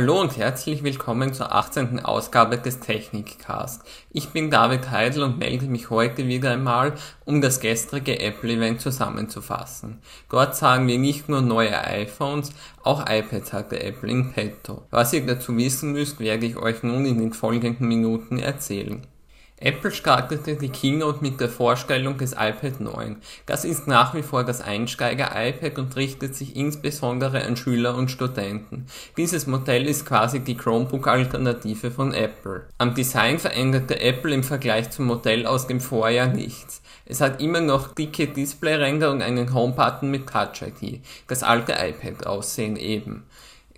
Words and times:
Hallo 0.00 0.20
und 0.20 0.36
herzlich 0.36 0.84
willkommen 0.84 1.34
zur 1.34 1.52
18. 1.52 1.98
Ausgabe 2.04 2.56
des 2.56 2.78
Technikcast. 2.78 3.82
Ich 4.12 4.28
bin 4.28 4.48
David 4.48 4.92
Heidel 4.92 5.24
und 5.24 5.38
melde 5.38 5.66
mich 5.66 5.90
heute 5.90 6.28
wieder 6.28 6.52
einmal, 6.52 6.92
um 7.24 7.40
das 7.40 7.58
gestrige 7.58 8.20
Apple-Event 8.20 8.80
zusammenzufassen. 8.80 9.98
Dort 10.30 10.54
sagen 10.54 10.86
wir 10.86 11.00
nicht 11.00 11.28
nur 11.28 11.40
neue 11.40 11.76
iPhones, 11.76 12.52
auch 12.84 13.06
iPads 13.10 13.52
hatte 13.52 13.82
Apple 13.82 14.08
in 14.08 14.30
petto. 14.30 14.82
Was 14.92 15.12
ihr 15.14 15.26
dazu 15.26 15.56
wissen 15.56 15.90
müsst, 15.90 16.20
werde 16.20 16.46
ich 16.46 16.56
euch 16.56 16.84
nun 16.84 17.04
in 17.04 17.18
den 17.18 17.32
folgenden 17.32 17.88
Minuten 17.88 18.38
erzählen. 18.38 19.04
Apple 19.60 19.90
startete 19.90 20.54
die 20.54 20.68
Keynote 20.68 21.20
mit 21.20 21.40
der 21.40 21.48
Vorstellung 21.48 22.16
des 22.16 22.32
iPad 22.32 22.80
9. 22.80 23.16
Das 23.46 23.64
ist 23.64 23.88
nach 23.88 24.14
wie 24.14 24.22
vor 24.22 24.44
das 24.44 24.60
Einsteiger-iPad 24.60 25.78
und 25.78 25.96
richtet 25.96 26.36
sich 26.36 26.54
insbesondere 26.54 27.44
an 27.44 27.56
Schüler 27.56 27.96
und 27.96 28.10
Studenten. 28.10 28.86
Dieses 29.16 29.48
Modell 29.48 29.86
ist 29.86 30.06
quasi 30.06 30.40
die 30.40 30.56
Chromebook-Alternative 30.56 31.90
von 31.90 32.14
Apple. 32.14 32.66
Am 32.78 32.94
Design 32.94 33.40
veränderte 33.40 34.00
Apple 34.00 34.32
im 34.32 34.44
Vergleich 34.44 34.90
zum 34.90 35.06
Modell 35.06 35.44
aus 35.46 35.66
dem 35.66 35.80
Vorjahr 35.80 36.28
nichts. 36.28 36.80
Es 37.04 37.20
hat 37.20 37.40
immer 37.40 37.60
noch 37.60 37.94
dicke 37.94 38.28
Displayränder 38.28 39.10
und 39.10 39.22
einen 39.22 39.52
Home-Button 39.52 40.10
mit 40.10 40.28
Touch-ID. 40.28 41.00
Das 41.26 41.42
alte 41.42 41.72
iPad-Aussehen 41.72 42.76
eben. 42.76 43.24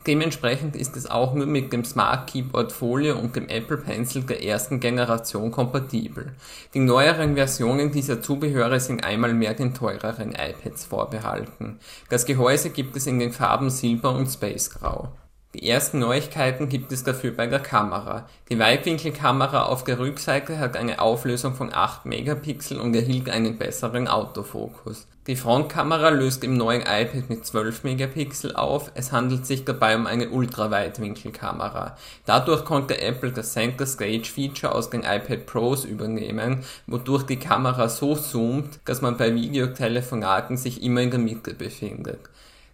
Dementsprechend 0.06 0.76
ist 0.76 0.96
es 0.96 1.10
auch 1.10 1.34
nur 1.34 1.46
mit 1.46 1.74
dem 1.74 1.84
Smart 1.84 2.30
Keyboard 2.30 2.72
Folio 2.72 3.18
und 3.18 3.36
dem 3.36 3.48
Apple 3.48 3.76
Pencil 3.76 4.22
der 4.22 4.42
ersten 4.42 4.80
Generation 4.80 5.50
kompatibel. 5.50 6.32
Die 6.72 6.78
neueren 6.78 7.34
Versionen 7.34 7.92
dieser 7.92 8.22
Zubehöre 8.22 8.80
sind 8.80 9.04
einmal 9.04 9.34
mehr 9.34 9.52
den 9.52 9.74
teureren 9.74 10.32
iPads 10.32 10.86
vorbehalten. 10.86 11.78
Das 12.08 12.24
Gehäuse 12.24 12.70
gibt 12.70 12.96
es 12.96 13.06
in 13.06 13.18
den 13.18 13.32
Farben 13.32 13.68
Silber 13.68 14.14
und 14.14 14.28
Space 14.28 14.70
Grau. 14.70 15.12
Die 15.52 15.68
ersten 15.68 15.98
Neuigkeiten 15.98 16.68
gibt 16.68 16.92
es 16.92 17.02
dafür 17.02 17.32
bei 17.32 17.48
der 17.48 17.58
Kamera. 17.58 18.28
Die 18.48 18.58
Weitwinkelkamera 18.60 19.64
auf 19.64 19.82
der 19.82 19.98
Rückseite 19.98 20.60
hat 20.60 20.76
eine 20.76 21.00
Auflösung 21.00 21.54
von 21.54 21.74
8 21.74 22.06
Megapixel 22.06 22.78
und 22.78 22.94
erhielt 22.94 23.28
einen 23.28 23.58
besseren 23.58 24.06
Autofokus. 24.06 25.08
Die 25.26 25.34
Frontkamera 25.34 26.10
löst 26.10 26.44
im 26.44 26.56
neuen 26.56 26.82
iPad 26.82 27.28
mit 27.28 27.44
12 27.44 27.82
Megapixel 27.82 28.54
auf, 28.54 28.92
es 28.94 29.10
handelt 29.10 29.44
sich 29.44 29.64
dabei 29.64 29.96
um 29.96 30.06
eine 30.06 30.30
Ultraweitwinkelkamera. 30.30 31.96
Dadurch 32.26 32.64
konnte 32.64 33.00
Apple 33.00 33.32
das 33.32 33.52
Center 33.52 33.86
Stage 33.86 34.30
Feature 34.32 34.72
aus 34.72 34.88
den 34.88 35.02
iPad 35.02 35.46
Pros 35.46 35.84
übernehmen, 35.84 36.64
wodurch 36.86 37.24
die 37.24 37.40
Kamera 37.40 37.88
so 37.88 38.14
zoomt, 38.14 38.78
dass 38.84 39.02
man 39.02 39.16
bei 39.16 39.34
Videotelefonaten 39.34 40.56
sich 40.56 40.80
immer 40.80 41.00
in 41.00 41.10
der 41.10 41.18
Mitte 41.18 41.54
befindet. 41.54 42.20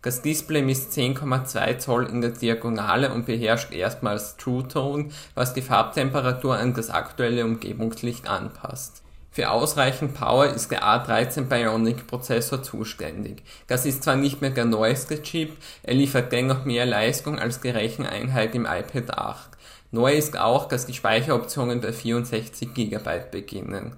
Das 0.07 0.23
Display 0.23 0.63
misst 0.63 0.93
10,2 0.93 1.79
Zoll 1.79 2.07
in 2.07 2.21
der 2.21 2.31
Diagonale 2.31 3.13
und 3.13 3.27
beherrscht 3.27 3.73
erstmals 3.73 4.37
True 4.37 4.69
Tone, 4.69 5.09
was 5.35 5.53
die 5.53 5.63
Farbtemperatur 5.63 6.57
an 6.57 6.75
das 6.75 6.91
aktuelle 6.91 7.45
Umgebungslicht 7.45 8.29
anpasst. 8.29 9.03
Für 9.33 9.51
ausreichend 9.51 10.15
Power 10.15 10.47
ist 10.47 10.71
der 10.71 10.85
A13 10.85 11.47
Bionic 11.47 12.07
Prozessor 12.07 12.63
zuständig. 12.63 13.43
Das 13.67 13.85
ist 13.85 14.05
zwar 14.05 14.15
nicht 14.15 14.41
mehr 14.41 14.51
der 14.51 14.67
neueste 14.67 15.21
Chip, 15.23 15.57
er 15.83 15.95
liefert 15.95 16.31
dennoch 16.31 16.65
mehr 16.65 16.87
Leistung 16.87 17.41
als 17.41 17.61
die 17.61 17.71
Recheneinheit 17.71 18.55
im 18.55 18.65
iPad 18.65 19.19
8. 19.19 19.51
Neu 19.91 20.15
ist 20.15 20.39
auch, 20.39 20.69
dass 20.69 20.87
die 20.87 20.95
Speicheroptionen 20.95 21.81
bei 21.81 21.93
64 21.93 22.75
GB 22.75 23.23
beginnen. 23.33 23.97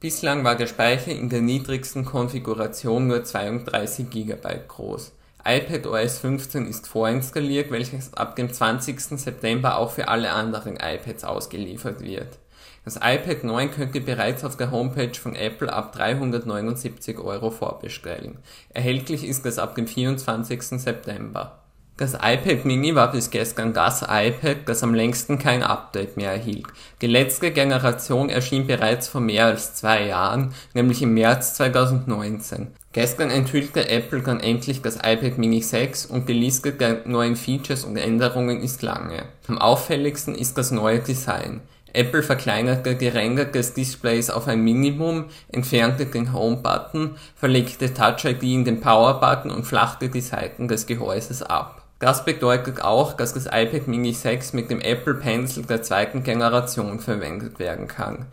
Bislang 0.00 0.42
war 0.42 0.56
der 0.56 0.68
Speicher 0.68 1.12
in 1.12 1.28
der 1.28 1.42
niedrigsten 1.42 2.06
Konfiguration 2.06 3.08
nur 3.08 3.24
32 3.24 4.08
GB 4.08 4.60
groß 4.66 5.12
iPadOS 5.44 6.18
15 6.18 6.66
ist 6.66 6.86
vorinstalliert, 6.86 7.70
welches 7.70 8.12
ab 8.14 8.36
dem 8.36 8.52
20. 8.52 9.00
September 9.00 9.78
auch 9.78 9.90
für 9.90 10.08
alle 10.08 10.32
anderen 10.32 10.76
iPads 10.76 11.24
ausgeliefert 11.24 12.00
wird. 12.02 12.38
Das 12.84 12.96
iPad 12.96 13.44
9 13.44 13.70
könnt 13.70 13.94
ihr 13.94 14.04
bereits 14.04 14.44
auf 14.44 14.56
der 14.56 14.70
Homepage 14.70 15.14
von 15.14 15.34
Apple 15.34 15.72
ab 15.72 15.92
379 15.92 17.18
Euro 17.18 17.50
vorbestellen. 17.50 18.38
Erhältlich 18.70 19.24
ist 19.24 19.44
es 19.44 19.58
ab 19.58 19.74
dem 19.74 19.86
24. 19.86 20.62
September. 20.62 21.59
Das 22.00 22.14
iPad 22.14 22.64
Mini 22.64 22.94
war 22.94 23.12
bis 23.12 23.28
gestern 23.28 23.74
das 23.74 24.00
iPad, 24.00 24.60
das 24.64 24.82
am 24.82 24.94
längsten 24.94 25.38
kein 25.38 25.62
Update 25.62 26.16
mehr 26.16 26.32
erhielt. 26.32 26.64
Die 27.02 27.06
letzte 27.06 27.50
Generation 27.50 28.30
erschien 28.30 28.66
bereits 28.66 29.06
vor 29.06 29.20
mehr 29.20 29.44
als 29.44 29.74
zwei 29.74 30.06
Jahren, 30.06 30.54
nämlich 30.72 31.02
im 31.02 31.12
März 31.12 31.56
2019. 31.56 32.68
Gestern 32.94 33.28
enthüllte 33.28 33.90
Apple 33.90 34.22
dann 34.22 34.40
endlich 34.40 34.80
das 34.80 34.96
iPad 34.96 35.36
Mini 35.36 35.60
6 35.60 36.06
und 36.06 36.26
die 36.30 36.32
Liste 36.32 36.72
der 36.72 37.02
neuen 37.04 37.36
Features 37.36 37.84
und 37.84 37.98
Änderungen 37.98 38.62
ist 38.62 38.80
lange. 38.80 39.24
Am 39.46 39.58
auffälligsten 39.58 40.34
ist 40.34 40.56
das 40.56 40.70
neue 40.70 41.00
Design. 41.00 41.60
Apple 41.92 42.22
verkleinerte 42.22 42.94
die 42.94 43.08
Ränder 43.08 43.44
des 43.44 43.74
Displays 43.74 44.30
auf 44.30 44.48
ein 44.48 44.62
Minimum, 44.62 45.26
entfernte 45.52 46.06
den 46.06 46.32
Home-Button, 46.32 47.16
verlegte 47.36 47.92
Touch 47.92 48.24
ID 48.24 48.42
in 48.44 48.64
den 48.64 48.80
Power-Button 48.80 49.50
und 49.50 49.66
flachte 49.66 50.08
die 50.08 50.22
Seiten 50.22 50.66
des 50.66 50.86
Gehäuses 50.86 51.42
ab. 51.42 51.79
Das 52.00 52.24
bedeutet 52.24 52.80
auch, 52.80 53.12
dass 53.12 53.34
das 53.34 53.44
iPad 53.44 53.86
Mini 53.86 54.14
6 54.14 54.54
mit 54.54 54.70
dem 54.70 54.80
Apple 54.80 55.14
Pencil 55.14 55.64
der 55.64 55.82
zweiten 55.82 56.22
Generation 56.22 56.98
verwendet 56.98 57.58
werden 57.58 57.88
kann. 57.88 58.26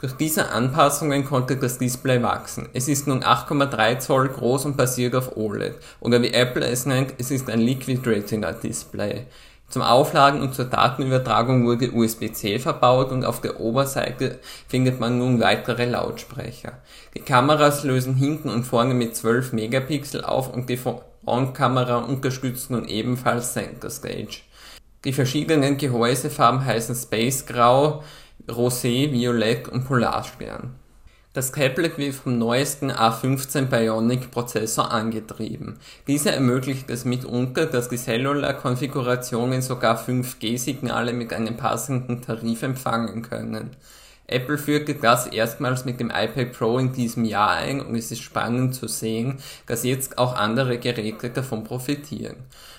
Durch 0.00 0.14
diese 0.14 0.50
Anpassungen 0.50 1.24
konnte 1.24 1.56
das 1.56 1.78
Display 1.78 2.20
wachsen. 2.24 2.68
Es 2.72 2.88
ist 2.88 3.06
nun 3.06 3.22
8,3 3.22 4.00
Zoll 4.00 4.28
groß 4.30 4.64
und 4.64 4.76
basiert 4.76 5.14
auf 5.14 5.36
OLED. 5.36 5.76
Oder 6.00 6.20
wie 6.22 6.32
Apple 6.32 6.66
es 6.66 6.86
nennt, 6.86 7.14
es 7.18 7.30
ist 7.30 7.48
ein 7.48 7.60
Liquid 7.60 8.00
Retina 8.04 8.50
Display. 8.50 9.26
Zum 9.68 9.82
Aufladen 9.82 10.42
und 10.42 10.54
zur 10.54 10.66
Datenübertragung 10.66 11.64
wurde 11.66 11.92
USB-C 11.92 12.58
verbaut 12.58 13.12
und 13.12 13.24
auf 13.24 13.40
der 13.40 13.60
Oberseite 13.60 14.40
findet 14.66 14.98
man 14.98 15.18
nun 15.18 15.40
weitere 15.40 15.84
Lautsprecher. 15.86 16.72
Die 17.14 17.20
Kameras 17.20 17.84
lösen 17.84 18.16
hinten 18.16 18.50
und 18.50 18.64
vorne 18.64 18.92
mit 18.92 19.14
12 19.14 19.52
Megapixel 19.52 20.24
auf 20.24 20.52
und 20.52 20.68
die 20.68 20.76
On-Kamera 21.26 21.98
unterstützt 21.98 22.70
nun 22.70 22.86
ebenfalls 22.86 23.52
Center 23.52 23.90
Stage. 23.90 24.40
Die 25.04 25.12
verschiedenen 25.12 25.76
Gehäusefarben 25.76 26.64
heißen 26.64 26.94
Space 26.94 27.46
Grau, 27.46 28.02
Rosé, 28.48 29.12
Violett 29.12 29.68
und 29.68 29.84
Polarstern. 29.84 30.74
Das 31.34 31.50
Tablet 31.50 31.98
wird 31.98 32.14
vom 32.14 32.38
neuesten 32.38 32.92
A15 32.92 33.62
Bionic 33.62 34.30
Prozessor 34.30 34.92
angetrieben. 34.92 35.80
Dieser 36.06 36.32
ermöglicht 36.32 36.88
es 36.90 37.04
mitunter, 37.04 37.66
dass 37.66 37.88
die 37.88 37.96
Cellular-Konfigurationen 37.96 39.60
sogar 39.60 39.98
5G-Signale 39.98 41.12
mit 41.12 41.32
einem 41.32 41.56
passenden 41.56 42.22
Tarif 42.22 42.62
empfangen 42.62 43.22
können. 43.22 43.70
Apple 44.26 44.56
führte 44.56 44.94
das 44.94 45.26
erstmals 45.26 45.84
mit 45.84 46.00
dem 46.00 46.10
iPad 46.10 46.52
Pro 46.52 46.78
in 46.78 46.92
diesem 46.92 47.24
Jahr 47.24 47.50
ein 47.50 47.80
und 47.80 47.94
es 47.94 48.10
ist 48.10 48.22
spannend 48.22 48.74
zu 48.74 48.88
sehen, 48.88 49.38
dass 49.66 49.84
jetzt 49.84 50.16
auch 50.18 50.34
andere 50.34 50.78
Geräte 50.78 51.30
davon 51.30 51.64
profitieren. 51.64 52.36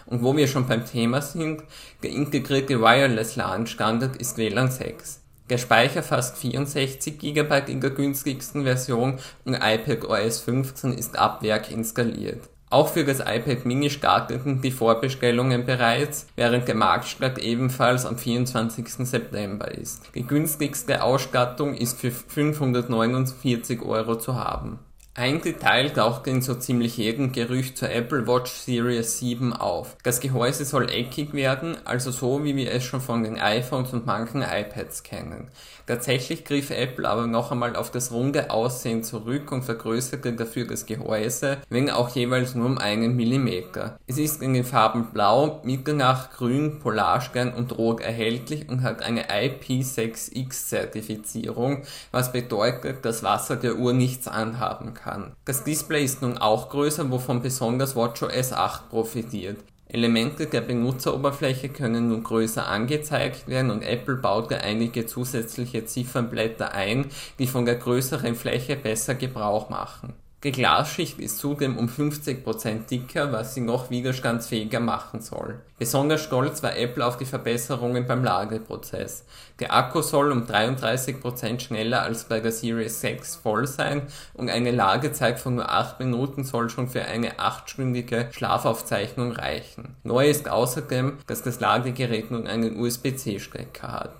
Und 0.07 0.23
wo 0.23 0.35
wir 0.35 0.47
schon 0.47 0.67
beim 0.67 0.85
Thema 0.85 1.21
sind, 1.21 1.63
der 2.03 2.11
integrierte 2.11 2.81
Wireless 2.81 3.35
LAN 3.35 3.67
Standard 3.67 4.15
ist 4.17 4.37
WLAN 4.37 4.71
6. 4.71 5.21
Der 5.49 5.59
Speicher 5.59 6.01
fasst 6.01 6.37
64 6.37 7.19
GB 7.19 7.71
in 7.71 7.79
der 7.79 7.91
günstigsten 7.91 8.63
Version 8.63 9.19
und 9.45 9.53
iPad 9.53 10.05
OS 10.05 10.39
15 10.41 10.93
ist 10.93 11.17
ab 11.17 11.43
Werk 11.43 11.69
installiert. 11.69 12.49
Auch 12.69 12.89
für 12.89 13.03
das 13.03 13.19
iPad 13.19 13.65
Mini 13.65 13.89
starteten 13.89 14.61
die 14.61 14.71
Vorbestellungen 14.71 15.65
bereits, 15.65 16.27
während 16.35 16.67
der 16.67 16.75
Marktstart 16.75 17.37
ebenfalls 17.37 18.05
am 18.05 18.17
24. 18.17 19.07
September 19.07 19.71
ist. 19.71 20.09
Die 20.15 20.25
günstigste 20.25 21.03
Ausstattung 21.03 21.75
ist 21.75 21.99
für 21.99 22.11
549 22.11 23.81
Euro 23.83 24.17
zu 24.17 24.35
haben. 24.35 24.79
Ein 25.17 25.41
Detail 25.41 25.91
taucht 25.91 26.27
in 26.27 26.41
so 26.41 26.55
ziemlich 26.55 26.97
jedem 26.97 27.31
Gerücht 27.31 27.77
zur 27.77 27.89
Apple 27.89 28.27
Watch 28.27 28.51
Series 28.51 29.19
7 29.19 29.53
auf. 29.53 29.95
Das 30.03 30.19
Gehäuse 30.19 30.65
soll 30.65 30.91
eckig 30.91 31.31
werden, 31.31 31.77
also 31.85 32.11
so 32.11 32.43
wie 32.43 32.57
wir 32.57 32.73
es 32.73 32.83
schon 32.83 32.99
von 32.99 33.23
den 33.23 33.39
iPhones 33.39 33.93
und 33.93 34.05
manchen 34.05 34.41
iPads 34.41 35.03
kennen. 35.03 35.47
Tatsächlich 35.87 36.43
griff 36.43 36.69
Apple 36.69 37.07
aber 37.07 37.27
noch 37.27 37.53
einmal 37.53 37.77
auf 37.77 37.91
das 37.91 38.11
runde 38.11 38.49
Aussehen 38.49 39.03
zurück 39.03 39.53
und 39.53 39.63
vergrößerte 39.63 40.33
dafür 40.33 40.67
das 40.67 40.85
Gehäuse, 40.85 41.59
wenn 41.69 41.89
auch 41.89 42.09
jeweils 42.09 42.53
nur 42.53 42.65
um 42.65 42.77
einen 42.77 43.15
Millimeter. 43.15 43.97
Es 44.07 44.17
ist 44.17 44.41
in 44.41 44.53
den 44.53 44.65
Farben 44.65 45.11
Blau, 45.13 45.61
Mitternacht, 45.63 46.35
Grün, 46.35 46.79
Polarstern 46.79 47.53
und 47.53 47.77
Rot 47.77 48.01
erhältlich 48.01 48.67
und 48.67 48.81
hat 48.81 49.01
eine 49.01 49.29
IP6X 49.29 50.67
Zertifizierung, 50.67 51.83
was 52.11 52.33
bedeutet, 52.33 53.05
dass 53.05 53.23
Wasser 53.23 53.55
der 53.55 53.77
Uhr 53.77 53.93
nichts 53.93 54.27
anhaben 54.27 54.93
kann 54.93 55.04
kann. 55.05 55.33
Das 55.45 55.63
Display 55.63 56.03
ist 56.03 56.21
nun 56.21 56.37
auch 56.37 56.69
größer, 56.69 57.09
wovon 57.11 57.41
besonders 57.41 57.95
WatchOS 57.95 58.51
8 58.51 58.89
profitiert. 58.89 59.59
Elemente 59.87 60.47
der 60.47 60.61
Benutzeroberfläche 60.61 61.69
können 61.69 62.09
nun 62.09 62.23
größer 62.23 62.67
angezeigt 62.67 63.47
werden 63.47 63.69
und 63.69 63.83
Apple 63.83 64.15
baute 64.15 64.57
einige 64.61 65.05
zusätzliche 65.05 65.85
Ziffernblätter 65.85 66.73
ein, 66.73 67.05
die 67.37 67.45
von 67.45 67.65
der 67.65 67.75
größeren 67.75 68.35
Fläche 68.35 68.75
besser 68.75 69.13
Gebrauch 69.13 69.69
machen. 69.69 70.13
Die 70.45 70.51
Glasschicht 70.51 71.17
ist 71.17 71.39
zudem 71.39 71.75
um 71.75 71.87
50% 71.87 72.85
dicker, 72.87 73.31
was 73.31 73.55
sie 73.55 73.61
noch 73.61 73.89
widerstandsfähiger 73.89 74.79
machen 74.79 75.19
soll. 75.19 75.59
Besonders 75.79 76.21
stolz 76.21 76.61
war 76.61 76.77
Apple 76.77 77.03
auf 77.03 77.17
die 77.17 77.25
Verbesserungen 77.25 78.05
beim 78.05 78.23
Ladeprozess. 78.23 79.25
Der 79.59 79.73
Akku 79.73 80.03
soll 80.03 80.31
um 80.31 80.43
33% 80.43 81.59
schneller 81.61 82.03
als 82.03 82.25
bei 82.25 82.41
der 82.41 82.51
Series 82.51 83.01
6 83.01 83.37
voll 83.37 83.65
sein 83.65 84.03
und 84.35 84.51
eine 84.51 84.69
Ladezeit 84.69 85.39
von 85.39 85.55
nur 85.55 85.71
8 85.71 85.99
Minuten 85.99 86.43
soll 86.43 86.69
schon 86.69 86.89
für 86.89 87.05
eine 87.05 87.39
8-stündige 87.39 88.31
Schlafaufzeichnung 88.31 89.31
reichen. 89.31 89.95
Neu 90.03 90.29
ist 90.29 90.47
außerdem, 90.47 91.17
dass 91.25 91.41
das 91.41 91.59
Ladegerät 91.59 92.29
nun 92.29 92.45
einen 92.45 92.79
USB-C-Stecker 92.79 93.91
hat. 93.91 94.13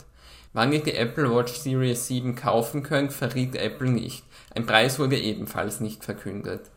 Wann 0.56 0.72
ihr 0.72 0.82
die 0.82 0.96
Apple 0.96 1.30
Watch 1.36 1.54
Series 1.54 2.08
7 2.08 2.34
kaufen 2.34 2.82
könnt, 2.82 3.12
verriet 3.12 3.58
Apple 3.58 3.90
nicht. 3.90 4.24
Ein 4.56 4.66
Preis 4.66 5.00
wurde 5.00 5.18
ebenfalls 5.18 5.82
nicht 5.82 6.06
verkündet. 6.06 6.72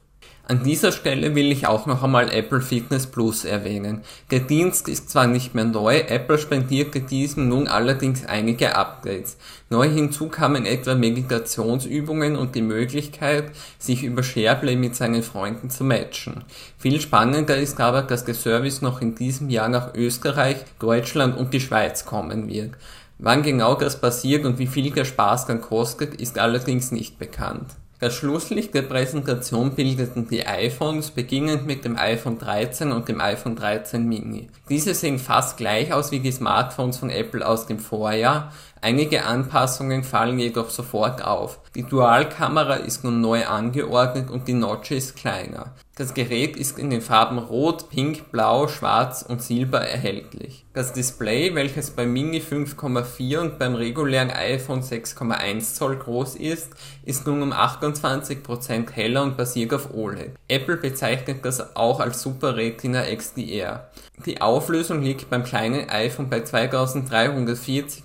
An 0.51 0.65
dieser 0.65 0.93
Stelle 0.93 1.35
will 1.35 1.53
ich 1.53 1.67
auch 1.67 1.85
noch 1.85 2.03
einmal 2.03 2.33
Apple 2.33 2.63
Fitness 2.63 3.07
Plus 3.07 3.45
erwähnen. 3.45 4.01
Der 4.31 4.41
Dienst 4.41 4.89
ist 4.89 5.11
zwar 5.11 5.27
nicht 5.27 5.55
mehr 5.55 5.67
neu, 5.67 5.99
Apple 5.99 6.39
spendierte 6.39 7.01
diesem 7.01 7.49
nun 7.51 7.69
allerdings 7.69 8.25
einige 8.25 8.75
Updates. 8.75 9.37
Neu 9.69 9.89
hinzu 9.91 10.29
kamen 10.29 10.65
etwa 10.65 10.95
Meditationsübungen 10.95 12.35
und 12.35 12.55
die 12.55 12.63
Möglichkeit, 12.63 13.53
sich 13.79 14.03
über 14.03 14.23
Shareplay 14.23 14.75
mit 14.75 14.97
seinen 14.97 15.23
Freunden 15.23 15.69
zu 15.69 15.85
matchen. 15.85 16.45
Viel 16.79 17.01
spannender 17.01 17.59
ist 17.59 17.79
aber, 17.79 18.01
dass 18.01 18.25
der 18.25 18.35
Service 18.35 18.81
noch 18.81 19.03
in 19.03 19.15
diesem 19.15 19.51
Jahr 19.51 19.69
nach 19.69 19.95
Österreich, 19.95 20.57
Deutschland 20.79 21.37
und 21.37 21.53
die 21.53 21.61
Schweiz 21.61 22.07
kommen 22.07 22.49
wird. 22.49 22.73
Wann 23.19 23.43
genau 23.43 23.75
das 23.75 24.01
passiert 24.01 24.45
und 24.45 24.59
wie 24.61 24.69
viel 24.69 24.93
der 24.93 25.05
Spaß 25.05 25.47
dann 25.47 25.61
kostet, 25.61 26.15
ist 26.15 26.39
allerdings 26.39 26.93
nicht 26.93 27.19
bekannt. 27.19 27.75
Das 28.01 28.15
Schlusslicht 28.15 28.75
der 28.75 28.83
Präsentation 28.83 29.75
bildeten 29.75 30.29
die 30.29 30.47
iPhones, 30.47 31.11
beginnend 31.11 31.67
mit 31.67 31.85
dem 31.85 31.97
iPhone 31.97 32.39
13 32.39 32.93
und 32.93 33.09
dem 33.09 33.21
iPhone 33.21 33.57
13 33.57 34.07
Mini. 34.07 34.51
Diese 34.69 34.95
sehen 34.95 35.19
fast 35.19 35.57
gleich 35.57 35.93
aus 35.93 36.13
wie 36.13 36.21
die 36.21 36.31
Smartphones 36.31 36.99
von 36.99 37.11
Apple 37.11 37.45
aus 37.45 37.67
dem 37.67 37.81
Vorjahr, 37.81 38.53
einige 38.81 39.25
Anpassungen 39.25 40.05
fallen 40.05 40.39
jedoch 40.39 40.71
sofort 40.71 41.25
auf. 41.25 41.61
Die 41.75 41.83
Dualkamera 41.83 42.75
ist 42.75 43.05
nun 43.05 43.21
neu 43.21 43.47
angeordnet 43.47 44.31
und 44.31 44.49
die 44.49 44.55
Notch 44.55 44.91
ist 44.91 45.17
kleiner. 45.17 45.75
Das 45.99 46.15
Gerät 46.15 46.57
ist 46.57 46.79
in 46.79 46.91
den 46.91 47.03
Farben 47.03 47.39
Rot, 47.39 47.91
Pink, 47.91 48.31
Blau, 48.31 48.69
Schwarz 48.69 49.23
und 49.23 49.43
Silber 49.43 49.81
erhältlich. 49.81 50.65
Das 50.73 50.93
Display, 50.93 51.57
welches 51.57 51.91
beim 51.91 52.13
Mini 52.13 52.39
5,4 52.39 53.39
und 53.39 53.59
beim 53.59 53.75
regulären 53.75 54.31
iPhone 54.31 54.83
6,1 54.83 55.75
Zoll 55.75 55.97
groß 55.97 56.37
ist, 56.37 56.71
ist 57.05 57.27
nun 57.27 57.43
um 57.43 57.53
28% 57.53 58.93
heller 58.93 59.25
und 59.25 59.37
basiert 59.37 59.75
auf 59.75 59.93
OLED. 59.93 60.37
Apple 60.47 60.77
bezeichnet 60.77 61.45
das 61.45 61.75
auch 61.75 61.99
als 61.99 62.23
Super 62.23 62.57
Retina 62.57 63.03
XDR. 63.03 63.89
Die 64.25 64.41
Auflösung 64.41 65.03
liegt 65.03 65.31
beim 65.31 65.43
kleinen 65.43 65.91
iPhone 65.91 66.31
bei 66.31 66.43
2340 66.43 68.05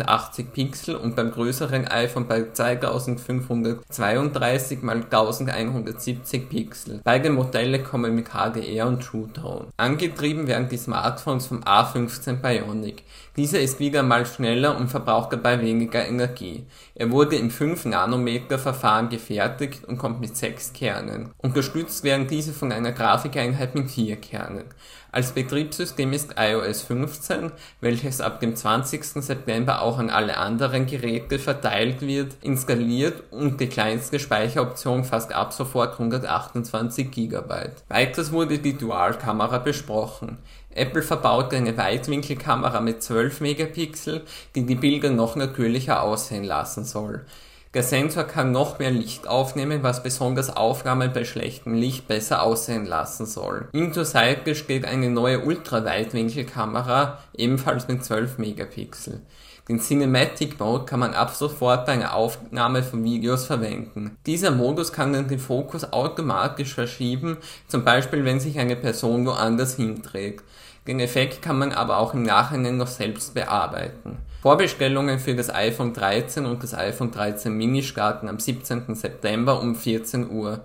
1080 0.00 0.52
Pixel 0.52 0.96
und 0.96 1.16
beim 1.16 1.30
größeren 1.30 1.88
iPhone 1.88 2.26
bei 2.26 2.46
2532 2.52 4.78
x 4.78 4.88
1170 4.88 6.48
Pixel. 6.48 7.00
Beide 7.04 7.30
Modelle 7.30 7.82
kommen 7.82 8.14
mit 8.14 8.28
HDR 8.28 8.86
und 8.86 9.02
True 9.02 9.28
Tone. 9.32 9.66
Angetrieben 9.76 10.46
werden 10.46 10.68
die 10.68 10.76
Smartphones 10.76 11.46
vom 11.46 11.60
A15 11.60 12.34
Bionic. 12.34 13.02
Dieser 13.36 13.60
ist 13.60 13.78
wieder 13.78 14.02
mal 14.02 14.26
schneller 14.26 14.76
und 14.76 14.88
verbraucht 14.88 15.32
dabei 15.32 15.60
weniger 15.60 16.06
Energie. 16.06 16.66
Er 16.94 17.10
wurde 17.10 17.36
im 17.36 17.50
5 17.50 17.86
Nanometer 17.86 18.58
Verfahren 18.58 19.08
gefertigt 19.08 19.84
und 19.86 19.98
kommt 19.98 20.20
mit 20.20 20.36
6 20.36 20.72
Kernen. 20.72 21.30
Unterstützt 21.38 22.04
werden 22.04 22.26
diese 22.26 22.52
von 22.52 22.72
einer 22.72 22.92
Grafikeinheit 22.92 23.74
mit 23.74 23.90
4 23.90 24.16
Kernen. 24.16 24.64
Als 25.12 25.32
Betriebssystem 25.32 26.12
ist 26.12 26.34
iOS 26.38 26.82
15, 26.82 27.50
welches 27.80 28.20
ab 28.20 28.38
dem 28.38 28.54
20. 28.54 29.04
September 29.04 29.82
auch 29.82 29.98
an 29.98 30.08
alle 30.08 30.36
anderen 30.36 30.86
Geräte 30.86 31.40
verteilt 31.40 32.00
wird, 32.00 32.36
installiert 32.42 33.24
und 33.32 33.60
die 33.60 33.66
kleinste 33.66 34.20
Speicheroption 34.20 35.04
fasst 35.04 35.32
ab 35.32 35.52
sofort 35.52 35.94
128 35.94 37.10
GB. 37.10 37.70
Weiters 37.88 38.30
wurde 38.30 38.58
die 38.58 38.78
Dualkamera 38.78 39.58
besprochen. 39.58 40.38
Apple 40.72 41.02
verbaut 41.02 41.52
eine 41.54 41.76
Weitwinkelkamera 41.76 42.80
mit 42.80 43.02
12 43.02 43.40
Megapixel, 43.40 44.22
die 44.54 44.64
die 44.64 44.76
Bilder 44.76 45.10
noch 45.10 45.34
natürlicher 45.34 46.02
aussehen 46.02 46.44
lassen 46.44 46.84
soll. 46.84 47.24
Der 47.72 47.84
Sensor 47.84 48.24
kann 48.24 48.50
noch 48.50 48.80
mehr 48.80 48.90
Licht 48.90 49.28
aufnehmen, 49.28 49.84
was 49.84 50.02
besonders 50.02 50.50
Aufnahmen 50.56 51.12
bei 51.12 51.24
schlechtem 51.24 51.72
Licht 51.72 52.08
besser 52.08 52.42
aussehen 52.42 52.84
lassen 52.84 53.26
soll. 53.26 53.68
Ihm 53.72 53.92
zur 53.92 54.04
Seite 54.04 54.56
steht 54.56 54.84
eine 54.84 55.08
neue 55.08 55.44
Ultraweitwinkelkamera, 55.44 57.20
ebenfalls 57.32 57.86
mit 57.86 58.04
12 58.04 58.38
Megapixel. 58.38 59.20
Den 59.68 59.80
Cinematic 59.80 60.58
Mode 60.58 60.84
kann 60.84 61.00
man 61.00 61.14
ab 61.14 61.34
sofort 61.34 61.86
bei 61.86 61.92
einer 61.92 62.14
Aufnahme 62.14 62.82
von 62.82 63.04
Videos 63.04 63.46
verwenden. 63.46 64.16
Dieser 64.26 64.50
Modus 64.50 64.92
kann 64.92 65.12
dann 65.12 65.28
den 65.28 65.38
Fokus 65.38 65.92
automatisch 65.92 66.74
verschieben, 66.74 67.36
zum 67.68 67.84
Beispiel 67.84 68.24
wenn 68.24 68.40
sich 68.40 68.58
eine 68.58 68.76
Person 68.76 69.26
woanders 69.26 69.76
hinträgt. 69.76 70.44
Den 70.86 71.00
Effekt 71.00 71.42
kann 71.42 71.58
man 71.58 71.72
aber 71.72 71.98
auch 71.98 72.14
im 72.14 72.22
Nachhinein 72.22 72.76
noch 72.76 72.88
selbst 72.88 73.34
bearbeiten. 73.34 74.18
Vorbestellungen 74.42 75.18
für 75.18 75.34
das 75.34 75.54
iPhone 75.54 75.92
13 75.92 76.46
und 76.46 76.62
das 76.62 76.72
iPhone 76.72 77.10
13 77.10 77.52
Mini 77.52 77.82
starten 77.82 78.28
am 78.28 78.38
17. 78.38 78.94
September 78.94 79.60
um 79.60 79.76
14 79.76 80.30
Uhr. 80.30 80.60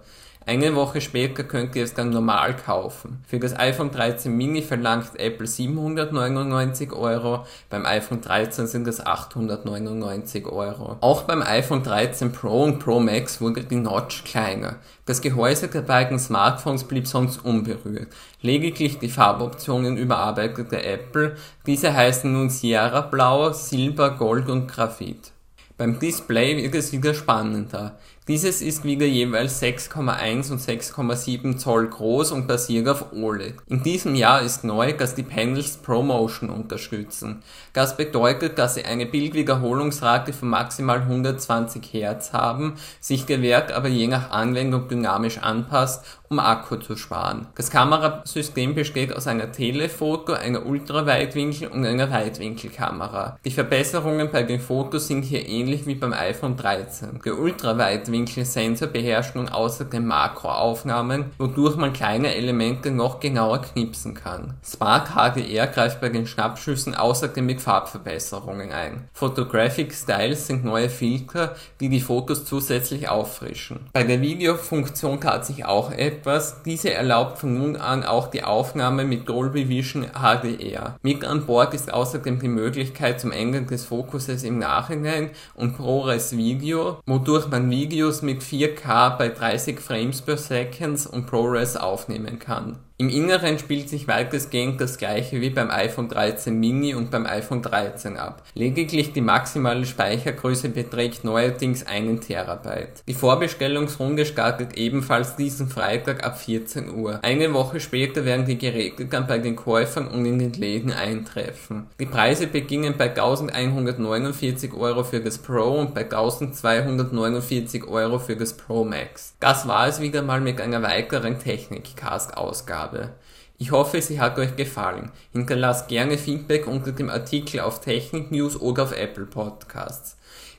Eine 0.47 0.75
Woche 0.75 1.01
später 1.01 1.44
könnt 1.44 1.75
ihr 1.75 1.83
es 1.83 1.95
dann 1.95 2.12
normal 2.12 2.56
kaufen. 2.56 3.24
Für 3.27 3.39
das 3.39 3.57
iPhone 3.57 3.89
13 3.89 4.31
Mini 4.31 4.62
verlangt 4.62 5.19
Apple 5.19 5.47
799 5.47 6.94
Euro, 6.94 7.47
beim 7.71 7.83
iPhone 7.88 8.21
13 8.21 8.68
sind 8.68 8.88
es 8.88 9.03
899 9.03 10.45
Euro. 10.45 10.97
Auch 11.01 11.24
beim 11.24 11.42
iPhone 11.42 11.81
13 11.81 12.31
Pro 12.31 12.63
und 12.63 12.77
Pro 12.77 13.00
Max 13.00 13.42
wurde 13.42 13.63
die 13.63 13.77
Notch 13.77 14.24
kleiner. 14.24 14.75
Das 15.07 15.21
Gehäuse 15.21 15.68
der 15.68 15.81
beiden 15.81 16.19
Smartphones 16.19 16.83
blieb 16.83 17.07
sonst 17.07 17.44
unberührt. 17.44 18.09
Lediglich 18.44 19.00
die 19.00 19.09
Farboptionen 19.09 19.98
überarbeitete 19.98 20.83
Apple. 20.83 21.38
Diese 21.65 21.91
heißen 21.91 22.31
nun 22.31 22.51
Sierra 22.51 23.01
Blau, 23.01 23.51
Silber, 23.51 24.12
Gold 24.12 24.48
und 24.48 24.68
Graphit. 24.68 25.31
Beim 25.77 26.00
Display 26.00 26.55
wird 26.63 26.74
es 26.75 26.93
wieder 26.93 27.13
spannender. 27.13 27.98
Dieses 28.27 28.63
ist 28.63 28.84
wieder 28.84 29.05
jeweils 29.05 29.62
6,1 29.62 30.51
und 30.51 30.60
6,7 30.60 31.58
Zoll 31.58 31.88
groß 31.88 32.32
und 32.32 32.48
basiert 32.48 32.88
auf 32.88 33.13
OLED. 33.13 33.53
In 33.67 33.84
diesem 33.84 34.15
Jahr 34.15 34.41
ist 34.41 34.63
neu, 34.63 34.94
dass 34.94 35.13
die 35.13 35.22
Panels 35.22 35.77
ProMotion 35.77 36.50
unterstützen. 36.50 37.44
Das 37.74 37.96
bedeutet, 37.96 38.58
dass 38.58 38.74
sie 38.74 38.84
eine 38.84 39.05
Bildwiederholungsrate 39.05 40.34
von 40.34 40.50
maximal 40.50 41.01
120 41.01 41.84
Hz 41.84 42.34
haben, 42.34 42.74
sich 43.00 43.27
der 43.27 43.44
Wert 43.44 43.72
aber 43.72 43.89
je 43.89 44.08
nach 44.08 44.32
Anwendung 44.32 44.88
dynamisch 44.88 45.38
anpasst, 45.38 46.03
um 46.27 46.39
Akku 46.39 46.77
zu 46.77 46.96
sparen. 46.96 47.46
Das 47.53 47.70
Kamerasystem 47.70 48.74
besteht 48.74 49.15
aus 49.15 49.27
einer 49.27 49.51
Telefoto, 49.51 50.34
einer 50.34 50.65
Ultraweitwinkel 50.65 51.67
und 51.67 51.86
einer 51.86 52.10
Weitwinkelkamera. 52.10 53.38
Die 53.46 53.51
Verbesserungen 53.51 54.32
bei 54.32 54.41
den 54.41 54.60
Fotos 54.60 55.05
sind 55.05 55.22
hier 55.22 55.48
ähnlich 55.48 55.86
wie 55.86 55.94
beim 55.94 56.13
iPhone 56.13 56.58
13. 56.58 57.20
Der 57.24 57.38
Ultraweitwinkel 57.38 58.14
Weitwinkelsensor 58.15 58.88
beherrscht 58.88 59.36
nun 59.36 59.50
außerdem 59.50 60.05
Makroaufnahmen, 60.05 61.25
wodurch 61.38 61.75
man 61.75 61.91
kleine 61.91 62.34
Elemente 62.36 62.91
noch 62.91 63.19
genauer 63.19 63.62
knipsen 63.62 64.13
kann. 64.13 64.53
Spark 64.63 65.10
HDR 65.15 65.67
greift 65.67 66.00
bei 66.00 66.10
den 66.10 66.25
Schnappschüssen 66.25 66.95
außerdem 66.95 67.45
mit 67.45 67.62
Farbverbesserungen 67.62 68.72
ein. 68.72 69.10
Photographic 69.13 69.93
Styles 69.93 70.48
sind 70.48 70.63
neue 70.63 70.89
Filter, 70.89 71.55
die 71.81 71.89
die 71.89 72.00
Fotos 72.00 72.45
zusätzlich 72.45 73.10
auffrischen. 73.10 73.81
Bei 73.91 74.03
der 74.03 74.22
Videofunktion 74.22 75.19
tat 75.19 75.45
sich 75.45 75.65
auch 75.65 75.91
etwas. 75.91 76.63
Diese 76.63 76.93
erlaubt 76.93 77.39
von 77.39 77.53
nun 77.57 77.75
an 77.75 78.03
auch 78.03 78.27
die 78.27 78.43
Aufnahme 78.43 79.03
mit 79.03 79.27
Dolby 79.27 79.67
Vision 79.67 80.07
HDR. 80.13 80.98
Mit 81.01 81.25
an 81.25 81.45
Bord 81.45 81.74
ist 81.74 81.91
außerdem 81.91 82.39
die 82.39 82.48
Möglichkeit 82.48 83.19
zum 83.19 83.31
Ändern 83.31 83.67
des 83.67 83.86
Fokuses 83.86 84.43
im 84.43 84.60
Nachhinein 84.60 85.31
und 85.55 85.75
ProRes 85.75 86.38
Video, 86.38 87.00
wodurch 87.05 87.48
man 87.50 87.69
Videos 87.69 88.04
Videos 88.05 88.21
mit 88.21 88.43
4K 88.43 89.17
bei 89.17 89.29
30 89.29 89.79
Frames 89.79 90.21
per 90.21 90.38
Second 90.38 91.07
und 91.07 91.25
ProRes 91.25 91.75
aufnehmen 91.75 92.38
kann. 92.38 92.77
Im 92.97 93.09
Inneren 93.09 93.59
spielt 93.59 93.89
sich 93.89 94.07
weitestgehend 94.07 94.79
das 94.79 94.97
gleiche 94.97 95.41
wie 95.41 95.49
beim 95.49 95.69
iPhone 95.69 96.07
13 96.07 96.57
mini 96.57 96.95
und 96.95 97.11
beim 97.11 97.25
iPhone 97.25 97.61
13 97.61 98.15
ab. 98.15 98.41
Lediglich 98.53 99.11
die 99.11 99.19
maximale 99.19 99.85
Speichergröße 99.85 100.69
beträgt 100.69 101.25
neuerdings 101.25 101.85
einen 101.85 102.21
Terabyte. 102.21 103.03
Die 103.05 103.13
Vorbestellungsrunde 103.13 104.25
startet 104.25 104.77
ebenfalls 104.77 105.35
diesen 105.35 105.67
Freitag 105.67 106.25
ab 106.25 106.39
14 106.39 106.89
Uhr. 106.89 107.19
Eine 107.21 107.53
Woche 107.53 107.81
später 107.81 108.23
werden 108.23 108.45
die 108.45 108.57
Geräte 108.57 109.07
dann 109.07 109.27
bei 109.27 109.39
den 109.39 109.57
Käufern 109.57 110.07
und 110.07 110.25
in 110.25 110.39
den 110.39 110.53
Läden 110.53 110.93
eintreffen. 110.93 111.87
Die 111.99 112.05
Preise 112.05 112.47
beginnen 112.47 112.93
bei 112.97 113.09
1149 113.09 114.73
Euro 114.73 115.03
für 115.03 115.19
das 115.19 115.37
Pro 115.37 115.81
und 115.81 115.93
bei 115.93 116.03
1249 116.03 117.85
Euro 117.89 118.19
für 118.19 118.37
das 118.37 118.53
Pro 118.53 118.85
Max. 118.85 119.33
Das 119.41 119.67
war 119.67 119.85
es 119.85 119.99
wieder 119.99 120.21
mal 120.21 120.39
mit 120.39 120.61
einer 120.61 120.81
weiteren 120.81 121.39
Technik-Cast-Ausgabe 121.39 122.85
habe. 122.86 123.10
Ich 123.58 123.72
hoffe, 123.72 124.01
sie 124.01 124.20
hat 124.20 124.38
euch 124.38 124.56
gefallen. 124.56 125.12
Hinterlasst 125.32 125.88
gerne 125.88 126.18
Feedback 126.18 126.68
unter 126.68 126.92
dem 126.92 127.10
Artikel 127.10 127.62
auf 127.62 127.82
Technik 127.82 128.32
News 128.32 128.60
oder 128.60 128.84
auf 128.84 128.96
Apple 128.96 129.25
Podcasts. 129.25 130.18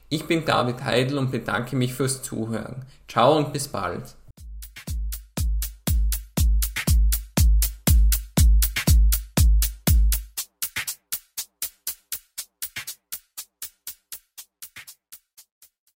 Ich 0.09 0.25
bin 0.25 0.45
David 0.45 0.83
Heidel 0.85 1.18
und 1.18 1.30
bedanke 1.30 1.76
mich 1.76 1.95
fürs 1.95 2.23
Zuhören. 2.23 2.85
Ciao 3.09 3.37
und 3.37 3.52
bis 3.52 3.68
bald. 3.68 4.15